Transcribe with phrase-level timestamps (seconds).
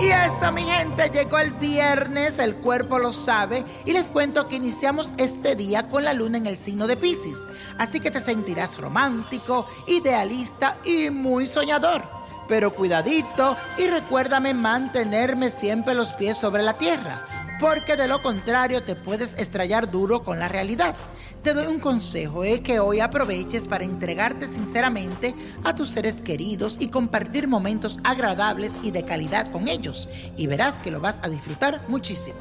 [0.00, 5.12] Bueno, mi gente, llegó el viernes, el cuerpo lo sabe, y les cuento que iniciamos
[5.18, 7.38] este día con la luna en el signo de Pisces.
[7.78, 12.02] Así que te sentirás romántico, idealista y muy soñador.
[12.48, 18.82] Pero cuidadito y recuérdame mantenerme siempre los pies sobre la tierra, porque de lo contrario
[18.82, 20.96] te puedes estrellar duro con la realidad.
[21.42, 26.76] Te doy un consejo, es que hoy aproveches para entregarte sinceramente a tus seres queridos
[26.80, 30.08] y compartir momentos agradables y de calidad con ellos.
[30.38, 32.38] Y verás que lo vas a disfrutar muchísimo.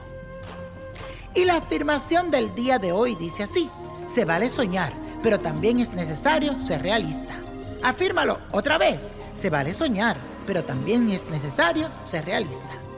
[1.35, 3.69] Y la afirmación del día de hoy dice así,
[4.13, 7.35] se vale soñar, pero también es necesario ser realista.
[7.83, 10.17] Afírmalo otra vez, se vale soñar,
[10.47, 12.88] pero también es necesario ser realista.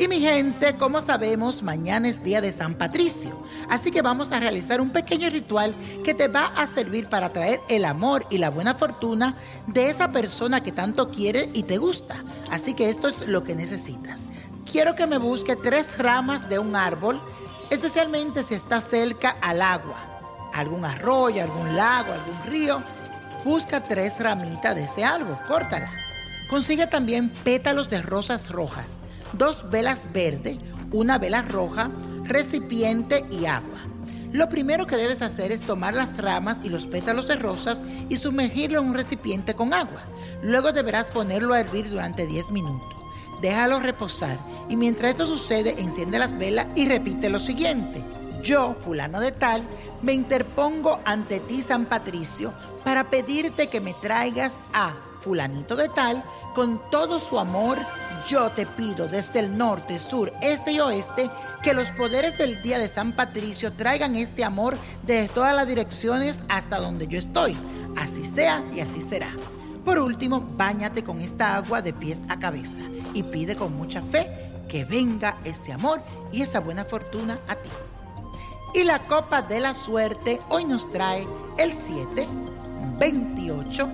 [0.00, 3.36] Y mi gente, como sabemos, mañana es día de San Patricio,
[3.68, 5.74] así que vamos a realizar un pequeño ritual
[6.04, 9.34] que te va a servir para traer el amor y la buena fortuna
[9.66, 12.22] de esa persona que tanto quiere y te gusta.
[12.48, 14.20] Así que esto es lo que necesitas.
[14.70, 17.20] Quiero que me busque tres ramas de un árbol,
[17.68, 19.96] especialmente si está cerca al agua,
[20.54, 22.80] algún arroyo, algún lago, algún río.
[23.44, 25.90] Busca tres ramitas de ese árbol, córtala.
[26.48, 28.98] Consigue también pétalos de rosas rojas
[29.32, 30.58] dos velas verdes,
[30.92, 31.90] una vela roja,
[32.24, 33.78] recipiente y agua.
[34.32, 38.18] Lo primero que debes hacer es tomar las ramas y los pétalos de rosas y
[38.18, 40.02] sumergirlo en un recipiente con agua.
[40.42, 42.88] Luego deberás ponerlo a hervir durante 10 minutos.
[43.40, 48.02] Déjalo reposar y mientras esto sucede enciende las velas y repite lo siguiente.
[48.42, 49.62] Yo, fulano de tal,
[50.02, 52.52] me interpongo ante ti, San Patricio,
[52.84, 56.22] para pedirte que me traigas a fulanito de tal
[56.54, 57.78] con todo su amor
[58.26, 61.30] yo te pido desde el norte, sur, este y oeste
[61.62, 66.40] que los poderes del día de San Patricio traigan este amor desde todas las direcciones
[66.48, 67.56] hasta donde yo estoy.
[67.96, 69.32] Así sea y así será.
[69.84, 72.80] Por último, báñate con esta agua de pies a cabeza
[73.14, 74.28] y pide con mucha fe
[74.68, 77.70] que venga este amor y esa buena fortuna a ti.
[78.74, 82.26] Y la copa de la suerte hoy nos trae el 7,
[82.98, 83.88] 28,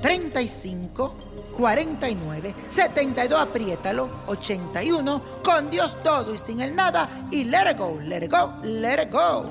[0.00, 1.14] 35,
[1.60, 8.00] 49, 72, apriétalo, 81, con Dios todo y sin el nada, y let it go,
[8.02, 9.44] let it go, let it go.